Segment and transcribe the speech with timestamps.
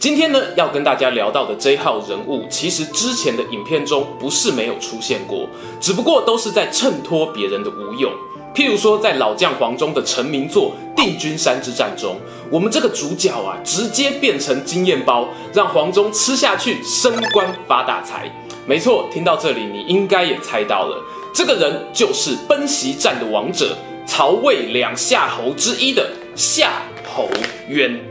[0.00, 5.46] 今天呢，要跟大家聊到的这一号人物，其实之前的影片中不是没有出现过，
[5.78, 8.10] 只不过都是在衬托别人的无用。
[8.54, 12.16] 譬如说，在老将黄忠的成名作《定军山之战》中，
[12.50, 18.26] 我们这个主角啊，直接变成经验包，让黄忠吃下去，升官发大财。
[18.66, 20.96] 没错，听到这里，你应该也猜到了，
[21.34, 27.28] 这个人就是奔袭战的王者，曹魏两夏侯之一的夏侯
[27.68, 28.09] 渊。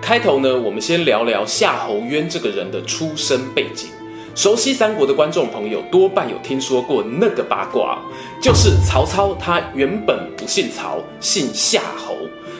[0.00, 3.88] 开头呢，我们先聊聊夏侯渊这个人的出身背景。
[4.34, 7.98] 熟悉三国的观众朋友多半有听说过那个八卦，
[8.40, 12.14] 就是曹操他原本不姓曹，姓夏侯，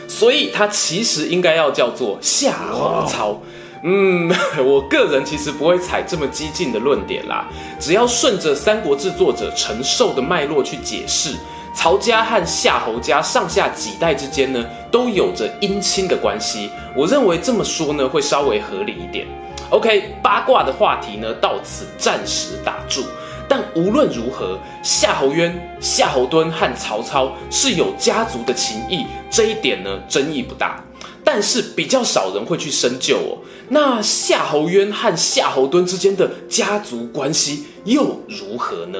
[0.09, 3.41] 所以他其实应该要叫做夏侯操。
[3.85, 4.29] 嗯，
[4.67, 11.31] 我个人其实不会采这么激进的论点啦，只要顺着《三国志》作者陈寿的脉络去解释。
[11.79, 16.69] 曹家和夏侯家上下几代之间呢，都有着姻亲的关系。
[16.93, 19.29] 我认为这么说呢，会稍微合理一点。
[19.71, 23.05] OK，八卦的话题呢，到此暂时打住。
[23.49, 30.83] 但无论如何，夏侯渊、夏侯惇和曹操是有家族的情谊，这一点呢，争议不大。
[31.23, 33.39] 但是比较少人会去深究哦。
[33.69, 38.99] 那夏侯渊和夏侯惇之间的家族关系又如何呢？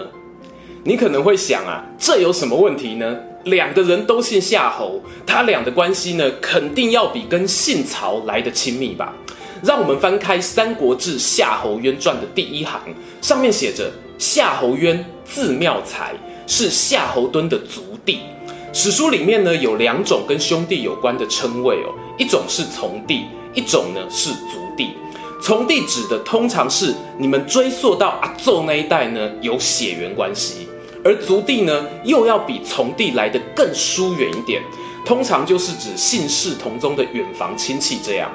[0.85, 3.17] 你可能会想啊，这有什么问题呢？
[3.45, 9.15] 两个人都姓夏侯，他俩的关系呢，肯定要比跟姓曹来得亲密吧？
[9.63, 12.81] 让我们翻开《三国志·夏侯渊传》的第一行，
[13.21, 16.13] 上面写着：夏侯渊字妙才，
[16.47, 18.21] 是夏侯惇的族弟。
[18.73, 24.91] 史书里面呢，有两种跟兄弟有关的称谓哦，一种是从弟，一种呢是族弟。
[25.41, 30.69] 从弟指的通常是你们追溯到阿祖那一代呢，有血缘关系，
[31.09, 34.63] 而族弟呢又要比从弟来得更疏远一点，
[35.07, 38.31] 通常就是指姓氏同宗的远房亲戚这样。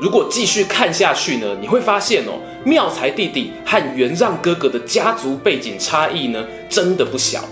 [0.00, 2.32] 如果继续看下去呢，你会发现哦，
[2.64, 7.44] 妙才弟弟和袁让哥哥的家族背景差异呢，真的不小。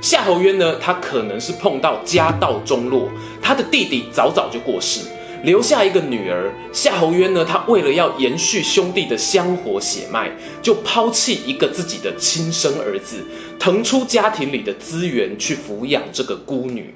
[0.00, 3.08] 夏侯渊呢，他可能是碰到家道中落，
[3.42, 5.00] 他的弟弟早早就过世。
[5.44, 10.30] 留下一个女儿夏侯渊呢，他为了要延续兄弟的香火血脉，
[10.62, 13.18] 就抛弃一个自己的亲生儿子，
[13.58, 16.94] 腾出家庭里的资源去抚养这个孤女。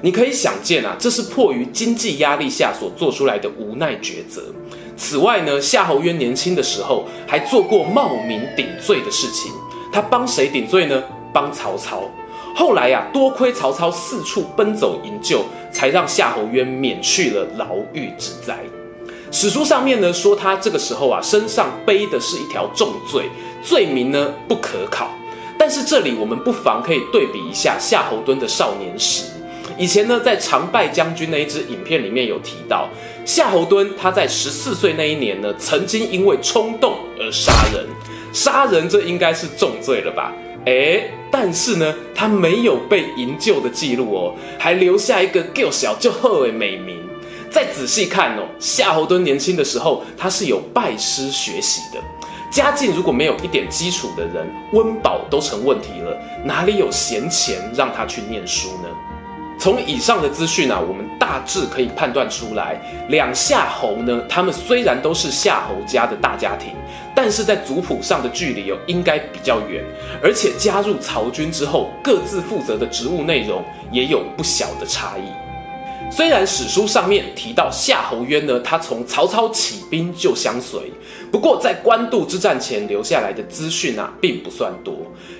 [0.00, 4.42] 你可以想见啊，这是迫于经济压力下所做出来的无奈抉择。
[4.96, 9.50] 此外呢，夏侯渊年轻的时候还做过冒名顶罪的事情，
[9.92, 11.02] 他帮谁顶罪呢？
[11.34, 12.02] 帮曹操。
[12.54, 15.44] 后来呀、啊，多亏曹操四处奔走营救，
[15.78, 18.58] 才让夏侯渊免去了牢狱之灾。
[19.30, 23.26] 史书上面呢说，他这个时候啊，身上背的是一条重罪，
[23.62, 25.08] 罪名呢不可考。
[25.56, 29.22] 但是这里我们不妨可以对比一下夏侯惇的少年时。
[29.76, 32.88] 以前呢，在常败将军那一支影片里面有提到，
[33.24, 37.86] 夏侯惇他在十四岁那一年呢，曾经因为冲动而杀人。
[38.32, 40.32] 杀人这应该是重罪了吧？
[40.68, 46.98] 诶，但是呢，他没有被营救的记录哦，还留下一个够小就好的美名。
[47.50, 51.98] 再仔细看哦，夏侯惇年轻的时候，他是有拜师学习的。
[52.50, 56.14] 家境如果没有一点基础的人，温饱都成问题了，
[56.44, 58.88] 哪里有闲钱让他去念书呢？
[59.58, 66.72] 从以上的资讯啊，我们大致可以判断出来，两夏侯呢，他们虽然都是夏侯家的大家庭，
[67.20, 69.82] 但是在族谱上的距离哦，应该比较远，
[70.22, 75.22] 而且加入曹军之后，各自负责的职务内容也有不小的差异。
[76.12, 80.92] 虽然史书上面提到夏侯渊呢，他从曹操起兵就相随，
[81.32, 84.94] 不过在官渡之战前留下来的资讯啊，并不算多。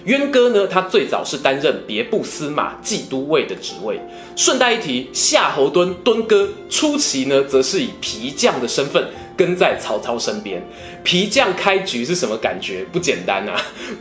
[0.07, 4.01] 渊哥呢，他最早是担任别部司马、骑都尉的职位。
[4.35, 9.07] 顺带一提，夏侯惇敦哥初期呢，则是以皮将的身份
[9.39, 10.61] 跟在曹操身边。
[11.05, 12.85] 皮匠开局是什么感觉？
[12.93, 13.55] 不简单啊！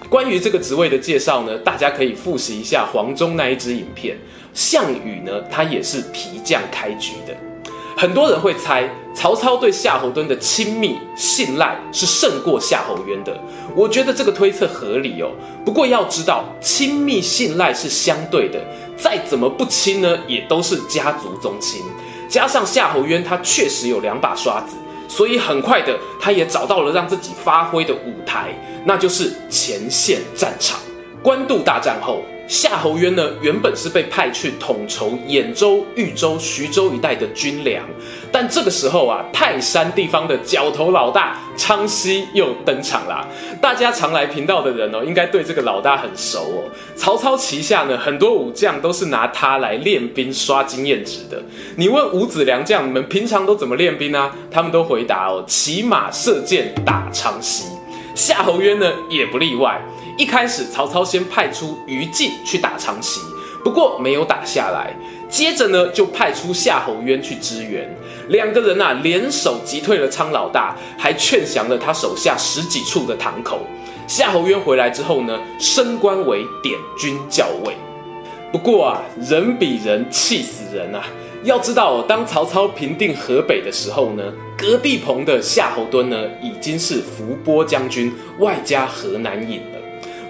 [0.10, 4.18] 关于这个职位的介绍呢，大家可以复习一下黄忠那一支影片。
[4.54, 7.34] 项羽呢，他也是皮匠开局的。
[7.96, 13.36] 很多人会猜曹操对夏侯惇的亲密信赖是胜过夏侯渊的。
[13.76, 15.32] 我觉得这个推测合理哦。
[15.66, 18.60] 不过要知道，亲密信赖是相对的，
[18.96, 21.82] 再怎么不亲呢，也都是家族宗亲。
[22.30, 24.76] 加上夏侯渊他确实有两把刷子，
[25.08, 28.54] 所以很快的，他也找到了让自己发挥的舞台，
[28.86, 30.80] 那就是前线战场。
[31.22, 32.24] 官渡大战后。
[32.48, 37.84] 夏侯渊呢，原本是被派去统筹兖州、豫州、徐州一带的军粮，
[38.32, 43.28] 但这个时候啊，泰山地方的角头老大昌豨又登场啦。
[43.62, 46.64] 大家常来频道的人哦，应该对这个老大很熟哦。
[46.96, 51.44] 曹操旗下呢，很多武将都是拿他来练兵、刷经验值的。
[51.76, 54.34] 你问五子良将，你们平常都怎么练兵啊？
[54.50, 57.66] 他们都回答哦，骑马射箭打昌豨。
[58.16, 59.82] 夏侯渊呢，也不例外。
[60.18, 63.20] 一开始，曹操先派出于禁去打昌豨，
[63.64, 64.92] 不过没有打下来。
[65.30, 67.88] 接着呢，就派出夏侯渊去支援。
[68.30, 73.60] 两个人啊，联手击退了昌老大，还劝降了他手下十几处的堂口。
[74.08, 77.76] 夏侯渊回来之后呢，升官为点军校尉。
[78.52, 81.04] 不过啊，人比人气死人啊！
[81.44, 84.24] 要知道，当曹操平定河北的时候呢，
[84.58, 89.77] 隔壁棚的夏侯惇呢，已经是伏波将军，外加河南尹了。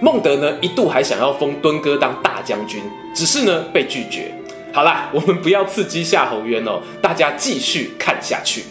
[0.00, 2.82] 孟德呢，一度还想要封敦哥当大将军，
[3.14, 4.32] 只是呢被拒绝。
[4.72, 8.64] 好啦，我们不要刺激夏侯渊哦，大家继续看下去。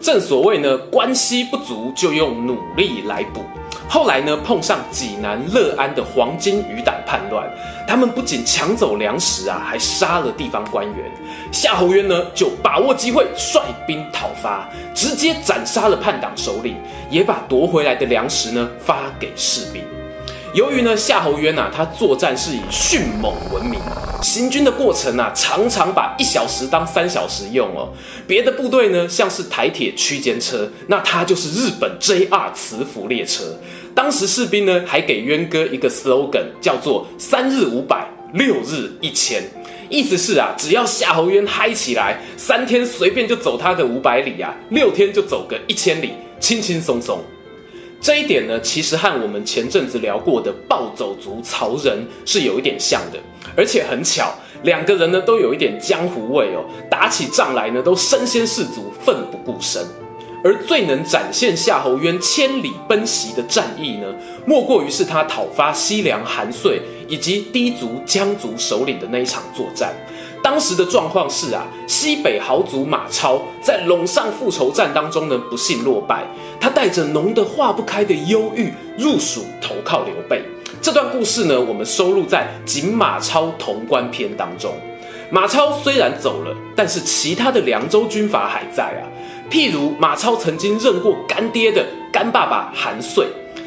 [0.00, 3.42] 正所谓呢，关系不足就用努力来补。
[3.88, 7.48] 后来呢，碰上济南乐安的黄巾余党叛乱，
[7.86, 11.10] 他们不仅抢走粮食啊，还杀了地方官员。
[11.50, 16.76] 夏侯渊呢，就把握机会率兵讨伐，直接斩杀了叛党首领，
[17.10, 19.82] 也把夺回来的粮食呢发给士兵。
[20.58, 23.78] 由于呢，夏侯渊啊，他作战是以迅猛闻名，
[24.20, 27.90] 行军的过程啊，常常把一小时当三小时用哦。
[28.26, 33.44] 别的部队呢，像是台铁区间车，那他就是日本 JR 磁浮列车。
[33.94, 39.40] 当时士兵呢，还给渊哥一个 slogan，叫做“三日五百，六日一千”，
[39.88, 47.22] 意思是啊，只要夏侯渊嗨起来，三天随便就走他个五百里啊，六天就走个一千里，轻轻松松。
[48.00, 53.18] 这一点呢，其实和我们前阵子聊过的暴走族曹仁是有一点像的，
[53.56, 59.84] 而且很巧，两个人呢都有一点江湖味哦，打起仗来呢都身先士卒，奋不顾身。
[60.44, 64.06] 而最能展现夏侯渊千里奔袭的战役呢，
[64.46, 69.92] 莫过于是他讨伐西凉韩遂以及氐族羌族首领的那一场作战。
[70.48, 76.26] 当时的状况是啊，西北豪族马超在陇上复仇战当中呢，不幸落败。
[76.58, 80.42] 他带着浓得化不开的忧郁入蜀投靠刘备。
[80.80, 84.72] 这段故事呢，我们收录在《锦马超潼关篇》当中。
[85.30, 89.04] 马超虽然走了，但是其他的凉州军阀还在啊。
[89.50, 93.26] 譬如马超曾经认过干爹的干爸爸韩遂，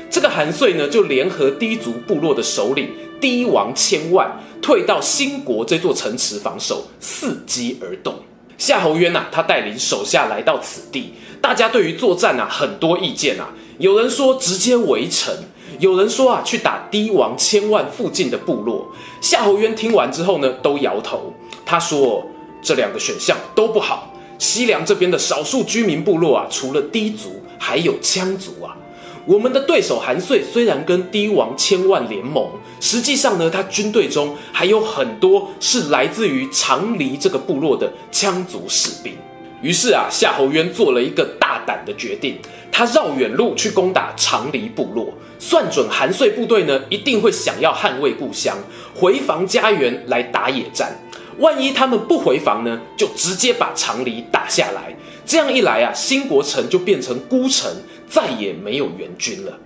[0.10, 2.90] 这个韩遂呢，就联合氐族部落的首领
[3.22, 4.30] 氐王千万。
[4.62, 8.14] 退到新国这座城池防守，伺机而动。
[8.60, 13.50] 夏侯渊呐，他带领手下来到此地，大家对于作战啊很多意见啊。
[13.80, 15.34] 有人说直接围城，
[15.80, 18.88] 有人说啊去打氐王千万附近的部落。
[19.20, 21.34] 夏侯渊听完之后呢，都摇头。
[21.66, 22.24] 他说
[22.62, 24.14] 这两个选项都不好。
[24.38, 28.78] 西凉这边的少数居民部落啊，除了氐族，还有羌族啊。
[29.26, 39.14] 我们的对手韩遂虽然跟氐王千万联盟，实际上呢，他军队中还有很多是来自于长黎这个部落的羌族士兵。
[39.62, 42.40] 于是啊，夏侯渊做了一个大胆的决定，
[42.72, 48.58] 他绕远路去攻打长黎部落，算准韩遂部队呢一定会想要捍卫故乡，
[48.96, 51.00] 回防家园来打野战。
[51.38, 54.96] 万一他们不回防呢，就直接把长黎打下来。
[55.26, 57.72] 这样一来啊，新国城就变成孤城。
[58.12, 59.58] 再也没有援军了，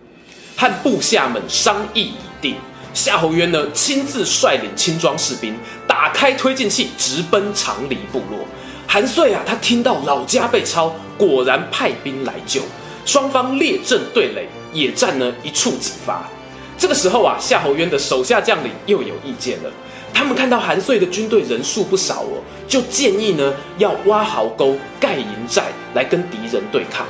[0.56, 2.56] 和部下们商议已定。
[2.94, 8.46] 夏侯渊呢，亲自率领轻装士兵，打开推进器，直奔长黎部落。
[8.88, 12.62] 韩遂啊，他听到老家被抄，果然派兵来救。
[13.04, 16.30] 双方列阵对垒，野战呢一触即发。
[16.78, 19.72] 这个时候啊，夏侯渊的手下将领又有意见了。
[20.14, 27.06] 他们看到韩遂的军队人数不少哦，就建议呢要挖壕沟、盖营寨来跟敌人对抗。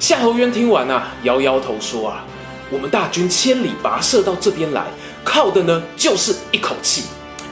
[0.00, 2.24] 夏侯渊听完啊，摇摇头说啊
[2.72, 4.86] ：“我们大军千里跋涉到这边来，
[5.22, 7.04] 靠的呢就是一口气。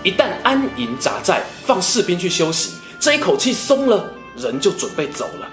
[0.03, 5.49] 一旦安营扎寨，放士兵去休息，这一口气松了，人就准备走了。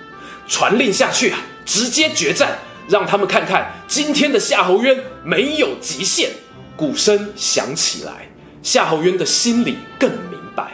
[0.47, 6.31] 传令下去啊，直接决战，让他们看看今天的夏侯渊没有极限。”
[6.77, 8.29] 鼓声响起来，
[8.63, 10.71] 夏侯渊的心里更明白，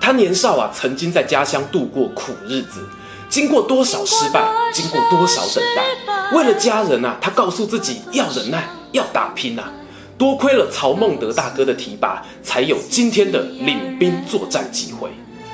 [0.00, 2.86] 他年少啊，曾经在家乡度过苦日子。
[3.36, 9.70] 经过多少失败，经过多少等待，为了家人啊，他告诉自己要忍耐，要打拼啊。
[10.16, 15.10] 多亏了曹孟德大哥的提拔，才有今天的领兵作战机会。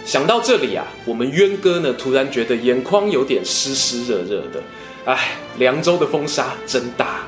[0.06, 4.62] 想到这里啊，我们渊哥呢突然觉得眼眶有点湿湿热热的。
[5.04, 7.22] 唉，凉州的风沙真大，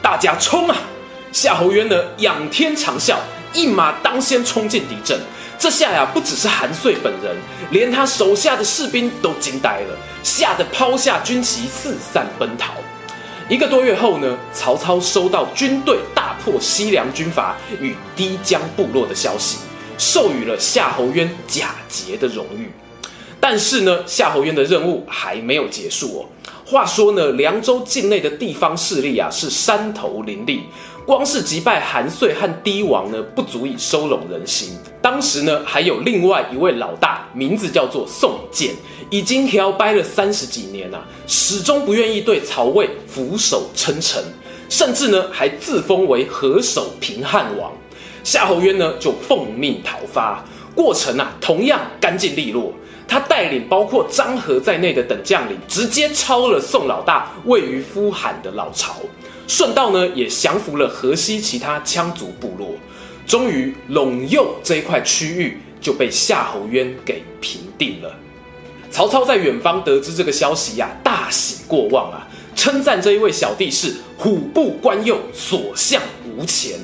[0.00, 0.76] 大家冲啊！
[1.32, 3.16] 夏侯渊呢仰天长啸，
[3.52, 5.18] 一马当先冲进敌阵。
[5.58, 7.36] 这下呀，不只是韩遂本人，
[7.72, 12.74] 连他手下的士兵都惊呆了，吓得抛下军旗四散奔逃。
[13.48, 19.58] 一个多月后呢，曹操收到军队大破西凉军阀与氐江部落的消息，
[19.98, 22.70] 授予了夏侯渊假节的荣誉。
[23.40, 26.26] 但是呢，夏侯渊的任务还没有结束哦。
[26.64, 30.64] 话说呢，凉州境内的地方势力啊，是山头林立。
[31.08, 34.76] 光是击败韩遂和氐王呢，不足以收拢人心。
[35.00, 38.74] 当时呢，还有另外一位老大，名字叫做宋建，
[39.08, 44.22] 已经摇摆了三十几年啊，始终不愿意对曹魏俯首称臣，
[44.68, 47.72] 甚至呢，还自封为河首平汉王。
[48.22, 52.70] 夏侯渊呢，就奉命讨伐，过程啊，同样干净利落。
[53.08, 58.96] 他带领包括张郃在内的等将领，直接抄了宋老大位于呼韩的老巢。
[59.48, 62.74] 顺道呢，也降服了河西其他羌族部落，
[63.26, 68.14] 终于陇右这一块区域就被夏侯渊给平定了。
[68.90, 76.78] 曹操在远方得知这个消息呀、大喜过望啊，称赞这一位小弟是虎步关右，所向无前。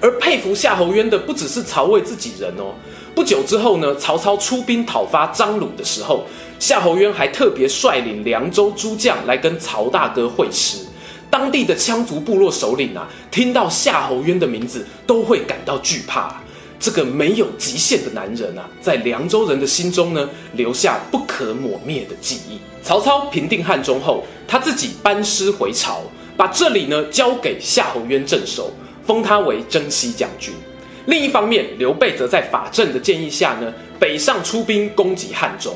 [0.00, 2.74] 而佩服夏侯渊的不只是曹魏自己人哦。
[3.12, 6.26] 不久之后呢，曹操出兵讨伐张鲁的时候，
[6.60, 10.78] 夏侯渊还特别率领凉州诸将来跟曹大哥会师。
[11.34, 16.40] 当地的羌族部落首领啊，听到夏侯渊的名字，都会感到惧怕。
[16.78, 22.60] 这个没有极限的男人啊，在凉州人的心中呢，留下不可磨灭的记忆。
[22.84, 26.02] 曹操平定汉中后，他自己班师回朝，
[26.36, 28.72] 把这里呢交给夏侯渊镇守，
[29.04, 30.54] 封他为征西将军。
[31.06, 35.74] 另一方面，刘备则在法正的建议下呢，北上出兵攻击汉中。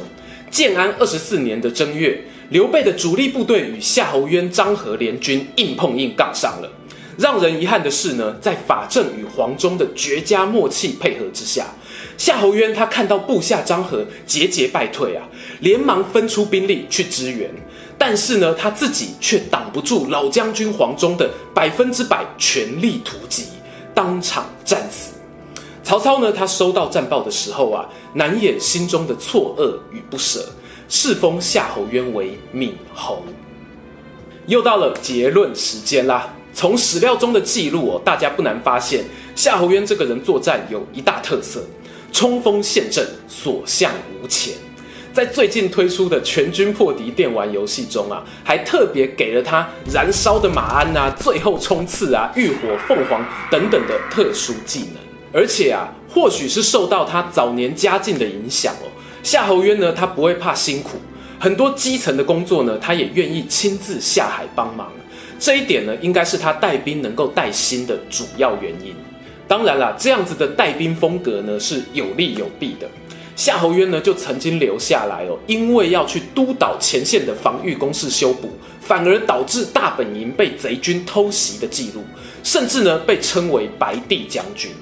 [0.53, 2.23] 建安二十四年的正月。
[2.51, 6.71] 刘备的主力部队与夏侯渊、张郃联军硬碰硬杠上了。
[7.19, 11.67] 让人遗憾的是呢，在法正与黄忠的绝佳默契配合之下，
[12.17, 15.29] 夏侯渊他看到部下张郃节节败退啊，
[15.61, 17.51] 连忙分出兵力去支援。
[17.99, 23.45] 但是呢，他自己却挡不住老将军黄忠的百分之百全力突击，
[23.93, 25.13] 当场战死。
[25.83, 30.49] 曹操呢，他收到战报的时候啊，难掩心中的错愕与不舍。
[30.89, 33.23] 赐封夏侯渊为闵侯。
[34.47, 36.35] 又到了结论时间啦。
[36.55, 39.05] 从史料中的记录哦，大家不难发现，
[39.37, 41.63] 夏侯渊这个人作战有一大特色：
[42.11, 44.55] 冲锋陷阵，所向无前。
[45.13, 54.97] 在最近推出的全军破敌电玩游戏中啊，还特别给了他燃烧的马鞍啊、最后冲刺啊、浴火凤凰等等的特殊技能。
[55.33, 58.89] 而且啊，或许是受到他早年家境的影响哦。
[59.23, 60.99] 夏侯渊呢，他不会怕辛苦，
[61.39, 64.91] 很多基层的工作呢，他也愿意亲自下海帮忙。
[65.39, 68.95] 这一点呢，应该是他带兵能够带心的主要原因。
[69.47, 72.89] 当然啦，这样子的带兵风格呢，是有利有弊的。
[73.37, 82.03] 夏侯渊呢，就曾经留下来哦，因为要去督导前线的防御工事修补，反而导致大本营被贼军偷袭的记录，
[82.43, 84.73] 甚至呢，被称为白帝将军。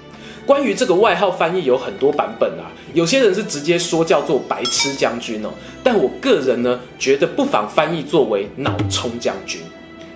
[0.46, 5.50] 关于这个外号翻译有很多版本啊，有些人是直接说叫做白痴将军哦，
[5.82, 9.60] 但我个人呢觉得不妨翻译作为脑冲将军。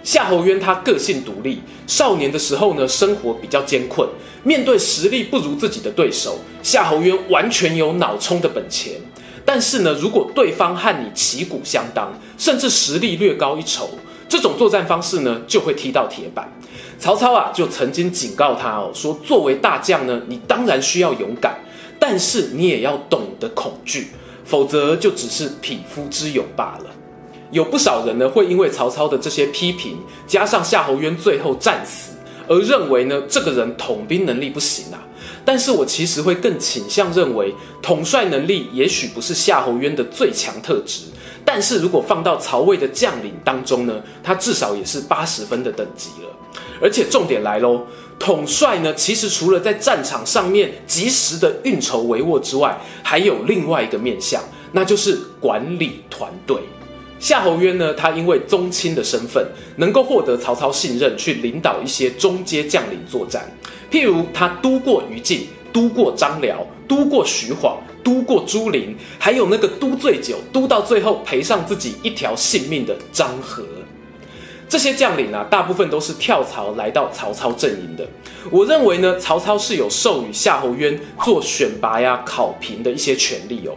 [0.04, 4.08] 夏侯渊他个性独立，少年的时候呢生活比较艰困，
[4.44, 8.94] 面对实力不如自己的对手，夏侯渊完全有脑冲的本钱。
[9.44, 13.90] 但是呢，如果对方和你旗鼓相当，甚至实力略高一筹，
[14.28, 16.50] 这种作战方式呢就会踢到铁板。
[17.00, 21.58] 曹操啊，就曾经警告他哦，说作为大将呢，你当然需要勇敢，
[21.98, 24.08] 但是你也要懂得恐惧，
[24.44, 26.90] 否则就只是匹夫之勇罢了。
[27.52, 32.12] 有不少人呢，会因为曹操的这些批评，加上夏侯渊最后战死，
[32.46, 35.00] 而认为呢，这个人统兵能力不行啊。
[35.42, 41.04] 但是我其实会更倾向认为，统帅能力也许不是夏侯渊的最强特质，
[41.46, 46.28] 但是如果放到曹魏的将领当中呢，他至少也是八十分的等级了。
[46.80, 47.86] 而且重点来喽，
[48.18, 56.56] 统帅呢，其实除了在战场上面及时的运筹帷幄之外，还有另外一个面向，那就是管理团队。
[57.18, 59.46] 夏侯渊呢，他因为宗亲的身份，
[59.76, 63.44] 能够获得曹操信任，去领导一些中阶将领作战。
[63.90, 73.64] 譬如他督过于禁，督过张辽，督过徐晃，督过朱灵，还有那个督醉酒，督到最后赔上自己一条性命的张郃。
[74.70, 78.06] 这些将领啊，大部分都是跳槽来到曹操阵营的。
[78.52, 83.74] 我认为呢，曹操是有授予夏侯渊做选拔呀、考评的一些权利哦。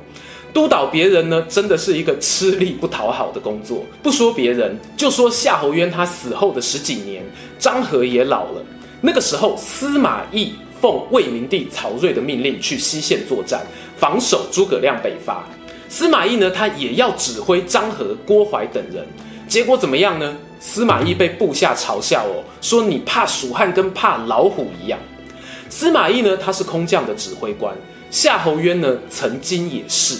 [0.54, 3.84] 督导别人呢，真的是一个吃力不讨好的工作。
[4.04, 7.24] 不说别人，就说夏侯渊他死后的十几年，
[7.58, 8.64] 张合也老了。
[9.02, 13.66] 那个时候，司马懿奉魏明帝曹睿的命令去西线作战，
[13.98, 15.44] 防守诸葛亮北伐。
[15.90, 19.04] 司马懿呢，他也要指挥张合、郭淮等人。
[19.54, 20.36] 结果怎么样呢？
[20.60, 24.98] 司马懿被部下嘲笑哦，说你怕蜀汉跟怕老虎一样。
[25.70, 27.72] 司马懿呢，他是空降的指挥官，
[28.10, 30.18] 夏侯渊呢，曾经也是。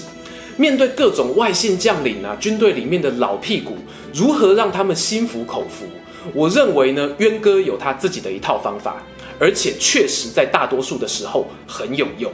[0.56, 3.75] 面对各种外姓将领啊，军队里面的老屁股，
[4.13, 5.88] 如何让他们心服口服？
[6.36, 9.02] 我认为呢，渊哥有他自己的一套方法，
[9.40, 12.32] 而且确实在大多数的时候很有用。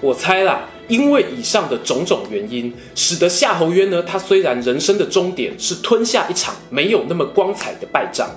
[0.00, 8.28] 我猜啦，因为以上的种种原因，使得夏侯渊呢，他虽然人生的终点是吞下一场没有那么光彩的败仗，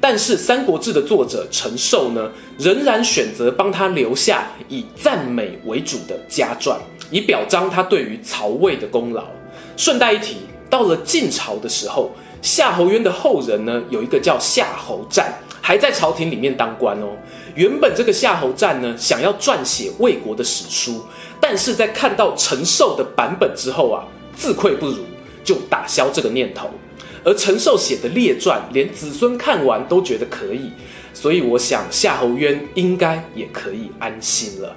[0.00, 6.78] 但是《三国志》的作者陈寿呢，仍然选择帮他留下以赞美为主的家传。
[7.10, 9.24] 以表彰他对于曹魏的功劳。
[9.76, 10.36] 顺带一提，
[10.68, 12.10] 到了晋朝的时候，
[12.42, 17.16] 夏侯渊的后人呢，有一个叫夏侯湛，还在朝廷里面当官哦。
[17.54, 21.04] 原本这个夏侯湛呢，想要撰写魏国的史书，
[21.40, 24.04] 但是在看到陈寿的版本之后啊，
[24.36, 25.04] 自愧不如，
[25.44, 26.68] 就打消这个念头。
[27.22, 30.70] 而陈寿写的列传，连子孙看完都觉得可以，
[31.12, 34.76] 所以我想夏侯渊应该也可以安心了。